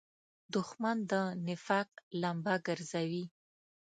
دښمن 0.53 0.97
د 1.11 1.13
نفاق 1.47 1.89
لمبه 2.21 2.55
ګرځوي 2.67 3.25